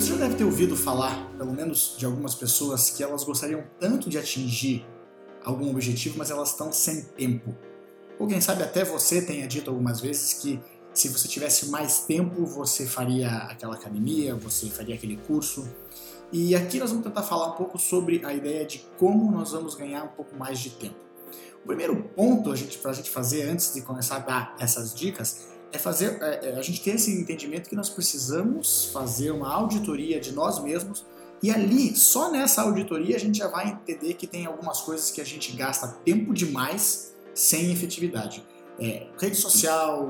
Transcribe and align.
Você 0.00 0.12
já 0.12 0.16
deve 0.16 0.36
ter 0.36 0.44
ouvido 0.44 0.74
falar, 0.74 1.30
pelo 1.36 1.52
menos 1.52 1.94
de 1.98 2.06
algumas 2.06 2.34
pessoas, 2.34 2.88
que 2.88 3.02
elas 3.02 3.22
gostariam 3.22 3.62
tanto 3.78 4.08
de 4.08 4.16
atingir 4.16 4.86
algum 5.44 5.68
objetivo, 5.68 6.16
mas 6.16 6.30
elas 6.30 6.52
estão 6.52 6.72
sem 6.72 7.02
tempo. 7.02 7.54
Ou 8.18 8.26
quem 8.26 8.40
sabe 8.40 8.62
até 8.62 8.82
você 8.82 9.20
tenha 9.20 9.46
dito 9.46 9.68
algumas 9.68 10.00
vezes 10.00 10.32
que 10.32 10.58
se 10.94 11.10
você 11.10 11.28
tivesse 11.28 11.68
mais 11.68 11.98
tempo, 12.04 12.46
você 12.46 12.86
faria 12.86 13.28
aquela 13.28 13.74
academia, 13.74 14.34
você 14.34 14.70
faria 14.70 14.94
aquele 14.94 15.18
curso. 15.18 15.68
E 16.32 16.54
aqui 16.54 16.78
nós 16.78 16.88
vamos 16.88 17.04
tentar 17.04 17.22
falar 17.22 17.48
um 17.48 17.56
pouco 17.56 17.78
sobre 17.78 18.24
a 18.24 18.32
ideia 18.32 18.64
de 18.64 18.78
como 18.98 19.30
nós 19.30 19.52
vamos 19.52 19.74
ganhar 19.74 20.04
um 20.04 20.08
pouco 20.16 20.34
mais 20.34 20.60
de 20.60 20.70
tempo. 20.70 20.96
O 21.62 21.66
primeiro 21.66 22.04
ponto 22.16 22.54
para 22.80 22.90
a 22.90 22.94
gente 22.94 23.10
fazer 23.10 23.42
antes 23.42 23.74
de 23.74 23.82
começar 23.82 24.16
a 24.16 24.20
dar 24.20 24.56
essas 24.58 24.94
dicas 24.94 25.50
é 25.72 25.78
fazer 25.78 26.18
é, 26.22 26.50
é, 26.50 26.58
a 26.58 26.62
gente 26.62 26.80
ter 26.82 26.96
esse 26.96 27.12
entendimento 27.12 27.68
que 27.68 27.76
nós 27.76 27.88
precisamos 27.88 28.90
fazer 28.92 29.30
uma 29.30 29.52
auditoria 29.52 30.20
de 30.20 30.32
nós 30.32 30.62
mesmos 30.62 31.04
e 31.42 31.50
ali, 31.50 31.96
só 31.96 32.30
nessa 32.30 32.62
auditoria, 32.62 33.16
a 33.16 33.18
gente 33.18 33.38
já 33.38 33.48
vai 33.48 33.70
entender 33.70 34.14
que 34.14 34.26
tem 34.26 34.44
algumas 34.44 34.80
coisas 34.82 35.10
que 35.10 35.20
a 35.20 35.24
gente 35.24 35.52
gasta 35.52 35.88
tempo 36.04 36.34
demais 36.34 37.14
sem 37.34 37.72
efetividade. 37.72 38.44
É, 38.78 39.06
rede 39.18 39.36
social, 39.36 40.06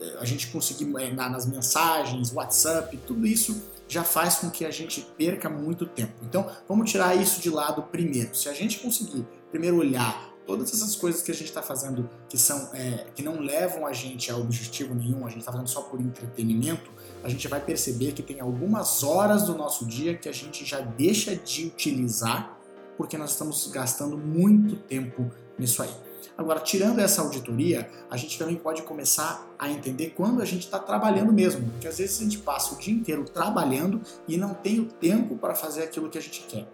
é, 0.00 0.16
a 0.18 0.24
gente 0.24 0.46
conseguir 0.48 0.90
é, 0.98 1.12
nas 1.12 1.46
mensagens, 1.46 2.32
WhatsApp, 2.32 2.96
tudo 3.06 3.26
isso 3.26 3.62
já 3.86 4.02
faz 4.02 4.36
com 4.36 4.50
que 4.50 4.64
a 4.64 4.70
gente 4.70 5.06
perca 5.16 5.48
muito 5.48 5.84
tempo. 5.86 6.14
Então, 6.22 6.50
vamos 6.66 6.90
tirar 6.90 7.14
isso 7.14 7.40
de 7.40 7.50
lado 7.50 7.82
primeiro. 7.82 8.34
Se 8.34 8.48
a 8.48 8.54
gente 8.54 8.80
conseguir 8.80 9.26
primeiro 9.50 9.76
olhar 9.76 10.34
todas 10.46 10.72
essas 10.72 10.94
coisas 10.94 11.22
que 11.22 11.30
a 11.30 11.34
gente 11.34 11.48
está 11.48 11.60
fazendo 11.60 12.08
que 12.28 12.38
são 12.38 12.70
é, 12.72 13.06
que 13.14 13.22
não 13.22 13.40
levam 13.40 13.86
a 13.86 13.92
gente 13.92 14.30
a 14.30 14.36
objetivo 14.36 14.94
nenhum, 14.94 15.26
a 15.26 15.28
gente 15.28 15.40
está 15.40 15.50
fazendo 15.50 15.68
só 15.68 15.82
por 15.82 16.00
entretenimento, 16.00 16.90
a 17.24 17.28
gente 17.28 17.48
vai 17.48 17.60
perceber 17.60 18.12
que 18.12 18.22
tem 18.22 18.40
algumas 18.40 19.02
horas 19.02 19.44
do 19.44 19.56
nosso 19.56 19.84
dia 19.84 20.16
que 20.16 20.28
a 20.28 20.32
gente 20.32 20.64
já 20.64 20.80
deixa 20.80 21.34
de 21.34 21.66
utilizar 21.66 22.56
porque 22.96 23.18
nós 23.18 23.32
estamos 23.32 23.66
gastando 23.66 24.16
muito 24.16 24.76
tempo 24.76 25.30
nisso 25.58 25.82
aí. 25.82 25.90
Agora, 26.38 26.60
tirando 26.60 26.98
essa 26.98 27.22
auditoria, 27.22 27.90
a 28.10 28.16
gente 28.16 28.38
também 28.38 28.56
pode 28.56 28.82
começar 28.82 29.50
a 29.58 29.70
entender 29.70 30.10
quando 30.10 30.42
a 30.42 30.44
gente 30.44 30.64
está 30.64 30.78
trabalhando 30.78 31.32
mesmo, 31.32 31.70
porque 31.70 31.88
às 31.88 31.96
vezes 31.96 32.20
a 32.20 32.24
gente 32.24 32.38
passa 32.38 32.74
o 32.74 32.78
dia 32.78 32.92
inteiro 32.92 33.24
trabalhando 33.24 34.02
e 34.28 34.36
não 34.36 34.52
tem 34.52 34.80
o 34.80 34.84
tempo 34.84 35.36
para 35.36 35.54
fazer 35.54 35.82
aquilo 35.82 36.10
que 36.10 36.18
a 36.18 36.20
gente 36.20 36.42
quer. 36.42 36.68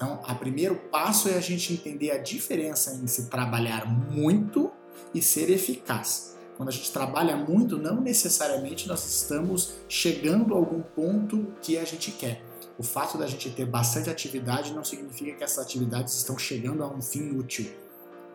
Então, 0.00 0.18
o 0.26 0.34
primeiro 0.36 0.76
passo 0.90 1.28
é 1.28 1.34
a 1.34 1.40
gente 1.42 1.74
entender 1.74 2.10
a 2.10 2.16
diferença 2.16 2.94
em 2.94 3.06
se 3.06 3.26
trabalhar 3.26 3.84
muito 3.84 4.72
e 5.12 5.20
ser 5.20 5.50
eficaz. 5.50 6.38
Quando 6.56 6.70
a 6.70 6.72
gente 6.72 6.90
trabalha 6.90 7.36
muito, 7.36 7.76
não 7.76 8.00
necessariamente 8.00 8.88
nós 8.88 9.06
estamos 9.06 9.74
chegando 9.86 10.54
a 10.54 10.56
algum 10.56 10.80
ponto 10.80 11.52
que 11.60 11.76
a 11.76 11.84
gente 11.84 12.12
quer. 12.12 12.42
O 12.78 12.82
fato 12.82 13.18
da 13.18 13.26
gente 13.26 13.50
ter 13.50 13.66
bastante 13.66 14.08
atividade 14.08 14.72
não 14.72 14.82
significa 14.82 15.36
que 15.36 15.44
essas 15.44 15.66
atividades 15.66 16.14
estão 16.14 16.38
chegando 16.38 16.82
a 16.82 16.88
um 16.88 17.02
fim 17.02 17.36
útil. 17.36 17.70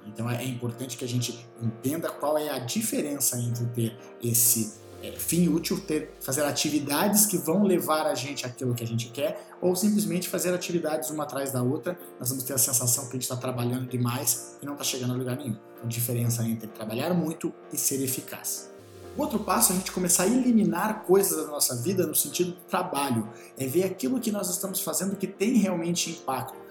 Então 0.06 0.30
é 0.30 0.46
importante 0.46 0.96
que 0.96 1.04
a 1.04 1.08
gente 1.08 1.48
entenda 1.60 2.12
qual 2.12 2.38
é 2.38 2.52
a 2.52 2.60
diferença 2.60 3.40
entre 3.40 3.66
ter 3.74 3.98
esse 4.24 4.85
é, 5.06 5.12
fim 5.12 5.48
útil, 5.48 5.80
ter, 5.80 6.16
fazer 6.20 6.44
atividades 6.44 7.26
que 7.26 7.38
vão 7.38 7.64
levar 7.64 8.08
a 8.08 8.16
gente 8.16 8.46
àquilo 8.46 8.74
que 8.74 8.84
a 8.84 8.88
gente 8.88 9.10
quer, 9.10 9.48
ou 9.62 9.76
simplesmente 9.76 10.28
fazer 10.28 10.54
atividades 10.54 11.10
uma 11.10 11.24
atrás 11.24 11.52
da 11.52 11.62
outra. 11.62 11.98
Nós 12.20 12.30
vamos 12.30 12.44
ter 12.44 12.54
a 12.54 12.58
sensação 12.58 13.04
que 13.06 13.12
a 13.12 13.14
gente 13.14 13.24
está 13.24 13.36
trabalhando 13.36 13.88
demais 13.88 14.58
e 14.62 14.66
não 14.66 14.74
está 14.74 14.84
chegando 14.84 15.14
a 15.14 15.16
lugar 15.16 15.38
nenhum. 15.38 15.58
Então, 15.76 15.88
diferença 15.88 16.44
entre 16.44 16.68
trabalhar 16.68 17.14
muito 17.14 17.54
e 17.72 17.78
ser 17.78 18.02
eficaz. 18.04 18.72
O 19.16 19.22
outro 19.22 19.40
passo 19.40 19.72
é 19.72 19.76
a 19.76 19.78
gente 19.78 19.92
começar 19.92 20.24
a 20.24 20.28
eliminar 20.28 21.04
coisas 21.04 21.38
da 21.38 21.50
nossa 21.50 21.76
vida 21.76 22.06
no 22.06 22.16
sentido 22.16 22.52
do 22.52 22.62
trabalho, 22.62 23.30
é 23.58 23.66
ver 23.66 23.84
aquilo 23.84 24.20
que 24.20 24.32
nós 24.32 24.50
estamos 24.50 24.82
fazendo 24.82 25.16
que 25.16 25.28
tem 25.28 25.58
realmente 25.58 26.10
impacto. 26.10 26.66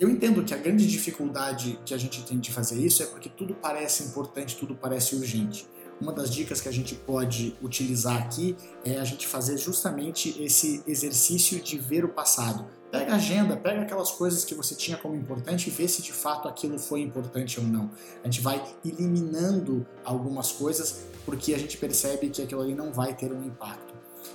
Eu 0.00 0.08
entendo 0.08 0.42
que 0.42 0.54
a 0.54 0.56
grande 0.56 0.86
dificuldade 0.86 1.78
que 1.84 1.92
a 1.92 1.98
gente 1.98 2.24
tem 2.24 2.38
de 2.38 2.50
fazer 2.50 2.80
isso 2.80 3.02
é 3.02 3.06
porque 3.06 3.28
tudo 3.28 3.54
parece 3.54 4.04
importante, 4.04 4.56
tudo 4.56 4.74
parece 4.74 5.14
urgente. 5.14 5.68
Uma 6.00 6.12
das 6.12 6.30
dicas 6.30 6.60
que 6.60 6.68
a 6.68 6.72
gente 6.72 6.94
pode 6.94 7.56
utilizar 7.62 8.16
aqui 8.16 8.56
é 8.84 8.98
a 8.98 9.04
gente 9.04 9.26
fazer 9.26 9.56
justamente 9.56 10.42
esse 10.42 10.82
exercício 10.86 11.60
de 11.60 11.78
ver 11.78 12.04
o 12.04 12.08
passado. 12.08 12.66
Pega 12.90 13.12
a 13.12 13.16
agenda, 13.16 13.56
pega 13.56 13.82
aquelas 13.82 14.10
coisas 14.10 14.44
que 14.44 14.54
você 14.54 14.74
tinha 14.74 14.98
como 14.98 15.14
importante 15.14 15.68
e 15.68 15.70
vê 15.70 15.88
se 15.88 16.02
de 16.02 16.12
fato 16.12 16.46
aquilo 16.48 16.78
foi 16.78 17.00
importante 17.00 17.58
ou 17.58 17.66
não. 17.66 17.90
A 18.22 18.26
gente 18.26 18.40
vai 18.40 18.62
eliminando 18.84 19.86
algumas 20.04 20.52
coisas 20.52 21.02
porque 21.24 21.54
a 21.54 21.58
gente 21.58 21.76
percebe 21.78 22.28
que 22.28 22.42
aquilo 22.42 22.60
ali 22.60 22.74
não 22.74 22.92
vai 22.92 23.14
ter 23.14 23.32
um 23.32 23.44
impacto. 23.44 23.94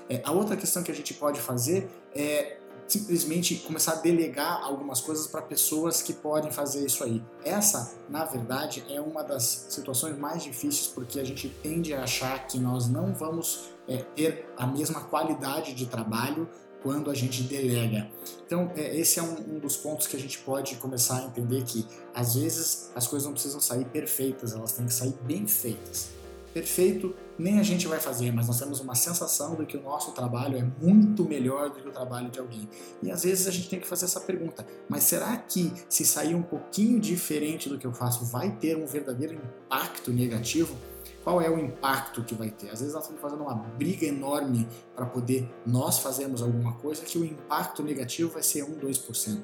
É, 0.10 0.22
a 0.24 0.32
outra 0.32 0.56
questão 0.56 0.82
que 0.84 0.92
a 0.92 0.96
gente 0.96 1.14
pode 1.14 1.40
fazer 1.40 1.90
é 2.16 2.58
simplesmente 2.88 3.56
começar 3.58 3.94
a 3.94 3.96
delegar 3.96 4.64
algumas 4.64 5.02
coisas 5.02 5.28
para 5.28 5.42
pessoas 5.42 6.02
que 6.02 6.14
podem 6.14 6.52
fazer 6.52 6.86
isso 6.86 7.04
aí. 7.04 7.22
Essa, 7.44 7.94
na 8.10 8.24
verdade, 8.24 8.84
é 8.90 9.02
uma 9.02 9.24
das 9.24 9.68
situações 9.70 10.18
mais 10.18 10.44
difíceis 10.44 10.88
porque 10.88 11.20
a 11.20 11.24
gente 11.24 11.50
tende 11.50 11.94
a 11.94 12.04
achar 12.04 12.48
que 12.48 12.58
nós 12.60 12.88
não 12.88 13.14
vamos 13.14 13.70
é, 13.88 13.98
ter 13.98 14.50
a 14.58 14.66
mesma 14.66 15.02
qualidade 15.02 15.74
de 15.74 15.86
trabalho 15.86 16.50
quando 16.82 17.10
a 17.12 17.14
gente 17.14 17.44
delega. 17.44 18.10
Então, 18.46 18.72
é, 18.76 18.96
esse 18.98 19.20
é 19.20 19.24
um, 19.24 19.56
um, 19.56 19.60
dos 19.60 19.76
pontos 19.76 20.08
que 20.08 20.16
a 20.16 20.20
gente 20.20 20.38
pode 20.40 20.76
começar 20.76 21.18
a 21.18 21.24
entender 21.26 21.64
que 21.64 21.86
às 22.14 22.36
vezes 22.36 22.92
as 22.96 23.08
coisas 23.08 23.26
não 23.26 23.34
precisam 23.34 23.60
sair 23.60 23.86
perfeitas, 23.86 24.54
elas 24.54 24.72
têm 24.72 24.86
que 24.86 24.94
sair 24.94 25.16
bem 25.24 25.46
feitas 25.46 26.18
perfeito 26.54 27.16
nem 27.38 27.60
a 27.60 27.64
gente 27.64 27.88
vai 27.88 28.00
fazer, 28.00 28.32
mas 28.32 28.48
nós 28.48 28.58
temos 28.60 28.80
uma 28.80 28.96
sensação 28.96 29.56
de 29.56 29.66
que 29.66 29.78
o 29.78 29.82
nosso 29.82 30.12
trabalho 30.12 30.58
é 30.58 30.64
muito 30.84 31.24
melhor 31.24 31.70
do 31.70 31.80
que 31.80 31.88
o 31.88 31.92
trabalho 31.92 32.30
de 32.30 32.40
alguém. 32.40 32.68
E 33.04 33.12
às 33.12 33.24
vezes 33.24 33.48
a 33.48 33.52
gente 33.52 33.70
tem 33.70 33.80
que 33.80 33.88
fazer 33.88 34.06
essa 34.06 34.20
pergunta: 34.20 34.66
mas 34.90 35.04
será 35.04 35.38
que 35.38 35.72
se 35.88 36.04
sair 36.04 36.34
um 36.34 36.42
pouquinho 36.42 37.00
diferente 37.00 37.70
do 37.70 37.78
que 37.78 37.86
eu 37.86 37.94
faço 37.94 38.26
vai 38.26 38.52
ter 38.56 38.76
um 38.76 38.88
verdadeiro 38.88 39.36
impacto 39.36 40.12
negativo? 40.12 40.76
Qual 41.24 41.42
é 41.42 41.50
o 41.50 41.60
impacto 41.60 42.24
que 42.24 42.34
vai 42.34 42.50
ter? 42.50 42.70
Às 42.70 42.80
vezes 42.80 42.94
nós 42.94 43.04
estamos 43.04 43.22
fazendo 43.22 43.44
uma 43.44 43.54
briga 43.54 44.06
enorme 44.06 44.68
para 44.96 45.06
poder 45.06 45.48
nós 45.66 46.00
fazermos 46.00 46.42
alguma 46.42 46.74
coisa 46.74 47.04
que 47.04 47.18
o 47.18 47.26
impacto 47.26 47.84
negativo 47.84 48.32
vai 48.32 48.42
ser 48.42 48.64
1, 48.64 48.80
2%. 48.80 49.42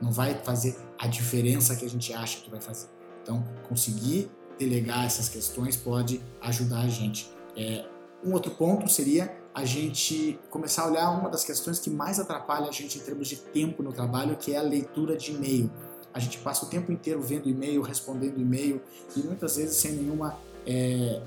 Não 0.00 0.10
vai 0.10 0.34
fazer 0.34 0.76
a 0.98 1.06
diferença 1.06 1.76
que 1.76 1.84
a 1.84 1.88
gente 1.88 2.12
acha 2.12 2.40
que 2.40 2.50
vai 2.50 2.60
fazer. 2.60 2.88
Então, 3.22 3.44
conseguir 3.68 4.30
delegar 4.58 5.04
essas 5.04 5.28
questões 5.28 5.76
pode 5.76 6.20
ajudar 6.40 6.80
a 6.80 6.88
gente. 6.88 7.30
É, 7.56 7.84
um 8.24 8.32
outro 8.32 8.50
ponto 8.50 8.88
seria 8.88 9.34
a 9.54 9.64
gente 9.64 10.38
começar 10.50 10.82
a 10.82 10.90
olhar 10.90 11.10
uma 11.10 11.30
das 11.30 11.44
questões 11.44 11.78
que 11.78 11.88
mais 11.88 12.18
atrapalha 12.20 12.68
a 12.68 12.72
gente 12.72 12.98
em 12.98 13.00
termos 13.00 13.28
de 13.28 13.36
tempo 13.36 13.82
no 13.82 13.92
trabalho, 13.92 14.36
que 14.36 14.52
é 14.52 14.58
a 14.58 14.62
leitura 14.62 15.16
de 15.16 15.32
e-mail. 15.32 15.70
A 16.12 16.18
gente 16.18 16.38
passa 16.38 16.64
o 16.64 16.68
tempo 16.68 16.90
inteiro 16.92 17.20
vendo 17.22 17.48
e-mail, 17.48 17.80
respondendo 17.82 18.40
e-mail 18.40 18.80
e 19.14 19.20
muitas 19.20 19.56
vezes 19.56 19.76
sem 19.76 19.92
nenhuma 19.92 20.38
é, 20.66 21.22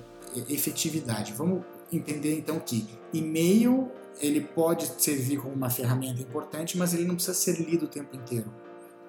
efetividade. 0.50 1.34
Vamos 1.34 1.64
entender 1.92 2.38
então 2.38 2.60
que 2.60 2.88
e-mail 3.14 3.90
ele 4.20 4.42
pode 4.42 4.92
servir 4.98 5.38
como 5.38 5.54
uma 5.54 5.70
ferramenta 5.70 6.22
importante, 6.22 6.78
mas 6.78 6.94
ele 6.94 7.06
não 7.06 7.16
precisa 7.16 7.38
ser 7.38 7.60
lido 7.60 7.86
o 7.86 7.88
tempo 7.88 8.16
inteiro 8.16 8.52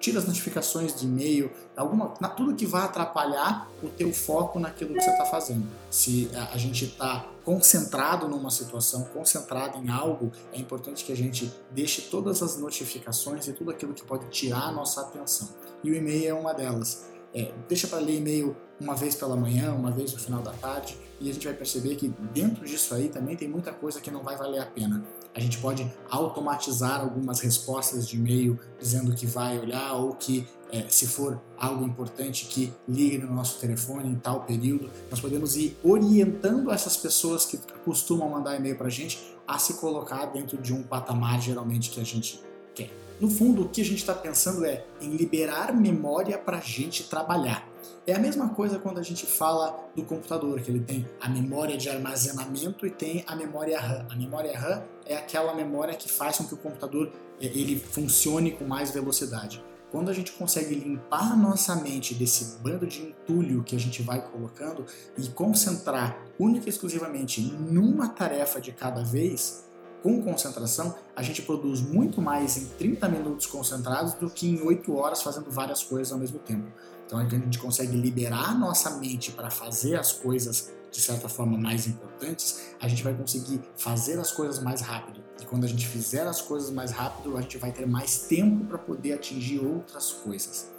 tira 0.01 0.19
as 0.19 0.25
notificações 0.25 0.99
de 0.99 1.05
e-mail, 1.05 1.51
alguma, 1.77 2.09
tudo 2.35 2.55
que 2.55 2.65
vai 2.65 2.83
atrapalhar 2.83 3.69
o 3.81 3.87
teu 3.87 4.11
foco 4.11 4.59
naquilo 4.59 4.93
que 4.93 4.99
você 4.99 5.11
está 5.11 5.25
fazendo. 5.25 5.67
Se 5.89 6.29
a, 6.33 6.55
a 6.55 6.57
gente 6.57 6.85
está 6.85 7.25
concentrado 7.45 8.27
numa 8.27 8.49
situação, 8.49 9.03
concentrado 9.13 9.77
em 9.77 9.89
algo, 9.89 10.31
é 10.51 10.59
importante 10.59 11.05
que 11.05 11.11
a 11.11 11.15
gente 11.15 11.53
deixe 11.69 12.01
todas 12.01 12.41
as 12.41 12.57
notificações 12.57 13.47
e 13.47 13.53
tudo 13.53 13.71
aquilo 13.71 13.93
que 13.93 14.03
pode 14.03 14.25
tirar 14.29 14.67
a 14.67 14.71
nossa 14.71 15.01
atenção. 15.01 15.49
E 15.83 15.91
o 15.91 15.95
e-mail 15.95 16.29
é 16.29 16.33
uma 16.33 16.53
delas. 16.53 17.10
É, 17.33 17.51
deixa 17.67 17.87
para 17.87 17.99
ler 17.99 18.17
e-mail 18.17 18.55
uma 18.79 18.95
vez 18.95 19.15
pela 19.15 19.35
manhã, 19.35 19.73
uma 19.73 19.91
vez 19.91 20.11
no 20.13 20.19
final 20.19 20.41
da 20.41 20.51
tarde, 20.51 20.97
e 21.19 21.29
a 21.29 21.33
gente 21.33 21.45
vai 21.45 21.53
perceber 21.53 21.95
que 21.95 22.11
dentro 22.33 22.65
disso 22.65 22.93
aí 22.95 23.09
também 23.09 23.35
tem 23.35 23.47
muita 23.47 23.71
coisa 23.71 24.01
que 24.01 24.09
não 24.09 24.23
vai 24.23 24.35
valer 24.35 24.59
a 24.59 24.65
pena. 24.65 25.03
A 25.33 25.39
gente 25.39 25.59
pode 25.59 25.89
automatizar 26.09 26.99
algumas 26.99 27.39
respostas 27.39 28.07
de 28.07 28.17
e-mail 28.17 28.59
dizendo 28.79 29.13
que 29.13 29.25
vai 29.25 29.57
olhar 29.59 29.93
ou 29.93 30.13
que 30.13 30.47
é, 30.71 30.85
se 30.89 31.05
for 31.07 31.39
algo 31.57 31.85
importante 31.85 32.45
que 32.45 32.73
ligue 32.87 33.19
no 33.19 33.33
nosso 33.33 33.59
telefone 33.59 34.09
em 34.09 34.15
tal 34.15 34.43
período, 34.43 34.89
nós 35.09 35.19
podemos 35.19 35.55
ir 35.55 35.77
orientando 35.83 36.71
essas 36.71 36.97
pessoas 36.97 37.45
que 37.45 37.59
costumam 37.85 38.29
mandar 38.29 38.55
e-mail 38.57 38.77
para 38.77 38.87
a 38.87 38.91
gente 38.91 39.37
a 39.47 39.59
se 39.59 39.75
colocar 39.75 40.25
dentro 40.27 40.57
de 40.57 40.73
um 40.73 40.81
patamar 40.81 41.39
geralmente 41.41 41.89
que 41.89 41.99
a 41.99 42.05
gente 42.05 42.41
quer. 42.73 42.89
No 43.21 43.29
fundo, 43.29 43.61
o 43.61 43.69
que 43.69 43.81
a 43.81 43.85
gente 43.85 43.99
está 43.99 44.15
pensando 44.15 44.65
é 44.65 44.83
em 44.99 45.11
liberar 45.11 45.71
memória 45.75 46.39
para 46.39 46.57
a 46.57 46.59
gente 46.59 47.03
trabalhar. 47.03 47.69
É 48.07 48.15
a 48.15 48.19
mesma 48.19 48.49
coisa 48.49 48.79
quando 48.79 48.97
a 48.97 49.03
gente 49.03 49.27
fala 49.27 49.79
do 49.95 50.01
computador, 50.01 50.59
que 50.59 50.71
ele 50.71 50.79
tem 50.79 51.07
a 51.19 51.29
memória 51.29 51.77
de 51.77 51.87
armazenamento 51.87 52.83
e 52.83 52.89
tem 52.89 53.23
a 53.27 53.35
memória 53.35 53.79
RAM. 53.79 54.07
A 54.09 54.15
memória 54.15 54.57
RAM 54.57 54.83
é 55.05 55.15
aquela 55.15 55.53
memória 55.53 55.93
que 55.93 56.09
faz 56.09 56.37
com 56.37 56.45
que 56.45 56.55
o 56.55 56.57
computador 56.57 57.11
é, 57.39 57.45
ele 57.45 57.79
funcione 57.79 58.53
com 58.53 58.65
mais 58.65 58.89
velocidade. 58.89 59.63
Quando 59.91 60.09
a 60.09 60.13
gente 60.13 60.31
consegue 60.31 60.73
limpar 60.73 61.37
nossa 61.37 61.75
mente 61.75 62.15
desse 62.15 62.57
bando 62.63 62.87
de 62.87 63.03
entulho 63.03 63.61
que 63.61 63.75
a 63.75 63.79
gente 63.79 64.01
vai 64.01 64.19
colocando 64.19 64.83
e 65.15 65.27
concentrar 65.27 66.17
única 66.39 66.65
e 66.65 66.69
exclusivamente 66.69 67.39
numa 67.39 68.09
tarefa 68.09 68.59
de 68.59 68.71
cada 68.71 69.03
vez, 69.03 69.69
com 70.01 70.21
concentração, 70.21 70.95
a 71.15 71.21
gente 71.21 71.41
produz 71.41 71.81
muito 71.81 72.21
mais 72.21 72.57
em 72.57 72.65
30 72.65 73.07
minutos 73.09 73.45
concentrados 73.45 74.13
do 74.15 74.29
que 74.29 74.47
em 74.47 74.61
8 74.61 74.95
horas 74.95 75.21
fazendo 75.21 75.49
várias 75.51 75.83
coisas 75.83 76.11
ao 76.11 76.19
mesmo 76.19 76.39
tempo. 76.39 76.67
Então 77.05 77.19
a 77.19 77.27
gente 77.27 77.59
consegue 77.59 77.95
liberar 77.95 78.57
nossa 78.57 78.97
mente 78.97 79.31
para 79.31 79.51
fazer 79.51 79.99
as 79.99 80.11
coisas 80.11 80.71
de 80.91 80.99
certa 80.99 81.29
forma 81.29 81.57
mais 81.57 81.87
importantes, 81.87 82.73
a 82.79 82.87
gente 82.87 83.01
vai 83.01 83.13
conseguir 83.13 83.61
fazer 83.77 84.19
as 84.19 84.31
coisas 84.31 84.61
mais 84.61 84.81
rápido. 84.81 85.23
E 85.41 85.45
quando 85.45 85.63
a 85.63 85.67
gente 85.67 85.87
fizer 85.87 86.27
as 86.27 86.41
coisas 86.41 86.69
mais 86.69 86.91
rápido, 86.91 87.37
a 87.37 87.41
gente 87.41 87.57
vai 87.57 87.71
ter 87.71 87.87
mais 87.87 88.23
tempo 88.23 88.65
para 88.65 88.77
poder 88.77 89.13
atingir 89.13 89.59
outras 89.59 90.11
coisas. 90.11 90.69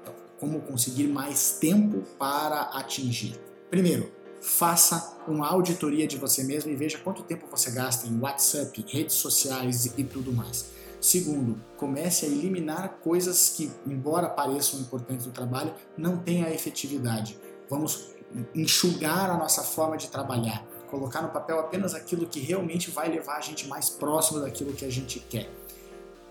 Então, 0.00 0.14
como 0.40 0.60
conseguir 0.62 1.08
mais 1.08 1.58
tempo 1.60 2.02
para 2.18 2.62
atingir? 2.62 3.38
Primeiro, 3.70 4.10
faça 4.44 5.16
uma 5.26 5.48
auditoria 5.48 6.06
de 6.06 6.18
você 6.18 6.44
mesmo 6.44 6.70
e 6.70 6.76
veja 6.76 6.98
quanto 6.98 7.22
tempo 7.22 7.46
você 7.50 7.70
gasta 7.70 8.06
em 8.06 8.20
WhatsApp, 8.20 8.84
redes 8.86 9.14
sociais 9.14 9.86
e 9.96 10.04
tudo 10.04 10.32
mais. 10.32 10.66
Segundo, 11.00 11.58
comece 11.78 12.26
a 12.26 12.28
eliminar 12.28 12.98
coisas 13.02 13.54
que, 13.56 13.72
embora 13.86 14.28
pareçam 14.28 14.78
importantes 14.80 15.24
no 15.24 15.32
trabalho, 15.32 15.74
não 15.96 16.18
têm 16.18 16.44
a 16.44 16.52
efetividade. 16.52 17.38
Vamos 17.70 18.10
enxugar 18.54 19.30
a 19.30 19.38
nossa 19.38 19.62
forma 19.62 19.96
de 19.96 20.08
trabalhar, 20.08 20.62
colocar 20.90 21.22
no 21.22 21.30
papel 21.30 21.58
apenas 21.58 21.94
aquilo 21.94 22.26
que 22.26 22.40
realmente 22.40 22.90
vai 22.90 23.08
levar 23.08 23.36
a 23.36 23.40
gente 23.40 23.66
mais 23.66 23.88
próximo 23.88 24.40
daquilo 24.40 24.74
que 24.74 24.84
a 24.84 24.90
gente 24.90 25.20
quer. 25.20 25.48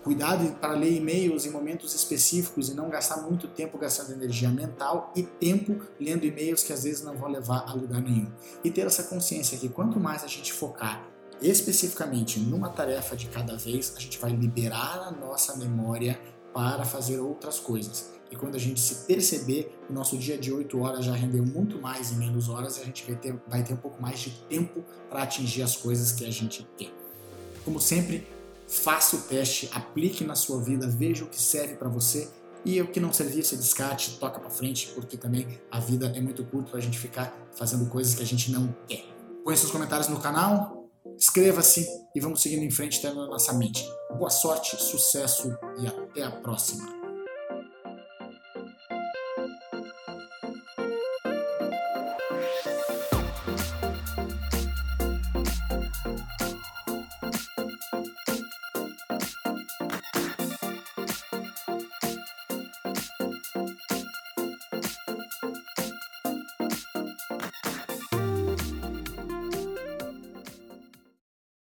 Cuidado 0.04 0.54
para 0.56 0.74
ler 0.74 0.92
e-mails 0.92 1.46
em 1.46 1.50
momentos 1.50 1.94
específicos 1.94 2.68
e 2.68 2.74
não 2.74 2.90
gastar 2.90 3.22
muito 3.22 3.48
tempo 3.48 3.78
gastando 3.78 4.12
energia 4.12 4.50
mental 4.50 5.10
e 5.16 5.22
tempo 5.22 5.80
lendo 5.98 6.26
e-mails 6.26 6.62
que 6.62 6.74
às 6.74 6.84
vezes 6.84 7.02
não 7.02 7.16
vão 7.16 7.30
levar 7.30 7.64
a 7.66 7.72
lugar 7.72 8.02
nenhum. 8.02 8.30
E 8.62 8.70
ter 8.70 8.86
essa 8.86 9.04
consciência 9.04 9.56
que 9.56 9.66
quanto 9.66 9.98
mais 9.98 10.22
a 10.22 10.26
gente 10.26 10.52
focar 10.52 11.08
especificamente 11.40 12.38
numa 12.38 12.68
tarefa 12.68 13.16
de 13.16 13.28
cada 13.28 13.56
vez, 13.56 13.94
a 13.96 14.00
gente 14.00 14.18
vai 14.18 14.30
liberar 14.30 15.08
a 15.08 15.10
nossa 15.10 15.56
memória 15.56 16.20
para 16.52 16.84
fazer 16.84 17.18
outras 17.18 17.58
coisas. 17.58 18.10
E 18.30 18.36
quando 18.36 18.56
a 18.56 18.58
gente 18.58 18.80
se 18.80 19.06
perceber, 19.06 19.74
o 19.88 19.92
nosso 19.92 20.18
dia 20.18 20.36
de 20.36 20.52
8 20.52 20.78
horas 20.80 21.06
já 21.06 21.14
rendeu 21.14 21.46
muito 21.46 21.80
mais 21.80 22.12
em 22.12 22.16
menos 22.16 22.50
horas 22.50 22.76
e 22.76 22.82
a 22.82 22.84
gente 22.84 23.06
vai 23.06 23.16
ter, 23.16 23.40
vai 23.48 23.64
ter 23.64 23.72
um 23.72 23.78
pouco 23.78 24.02
mais 24.02 24.20
de 24.20 24.30
tempo 24.50 24.84
para 25.08 25.22
atingir 25.22 25.62
as 25.62 25.76
coisas 25.76 26.12
que 26.12 26.26
a 26.26 26.30
gente 26.30 26.68
quer. 26.76 26.92
Como 27.64 27.80
sempre, 27.80 28.26
faça 28.66 29.16
o 29.16 29.20
teste, 29.22 29.70
aplique 29.72 30.24
na 30.24 30.34
sua 30.34 30.60
vida, 30.60 30.88
veja 30.88 31.24
o 31.24 31.28
que 31.28 31.40
serve 31.40 31.74
para 31.74 31.88
você 31.88 32.28
e 32.64 32.80
o 32.80 32.88
que 32.88 32.98
não 32.98 33.12
servir, 33.12 33.44
se 33.44 33.56
descarte, 33.56 34.18
toca 34.18 34.40
para 34.40 34.48
frente, 34.48 34.90
porque 34.94 35.16
também 35.16 35.46
a 35.70 35.78
vida 35.78 36.10
é 36.14 36.20
muito 36.20 36.44
curta 36.44 36.70
para 36.70 36.78
a 36.78 36.82
gente 36.82 36.98
ficar 36.98 37.36
fazendo 37.54 37.88
coisas 37.90 38.14
que 38.14 38.22
a 38.22 38.26
gente 38.26 38.50
não 38.50 38.74
quer. 38.88 39.04
Põe 39.44 39.56
seus 39.56 39.70
comentários 39.70 40.08
no 40.08 40.18
canal, 40.18 40.88
inscreva-se 41.14 41.86
e 42.14 42.20
vamos 42.20 42.40
seguindo 42.40 42.62
em 42.62 42.70
frente 42.70 42.98
até 42.98 43.08
a 43.08 43.14
nossa 43.14 43.52
mente. 43.52 43.86
Boa 44.16 44.30
sorte, 44.30 44.82
sucesso 44.82 45.54
e 45.78 45.86
até 45.86 46.22
a 46.22 46.30
próxima. 46.30 47.03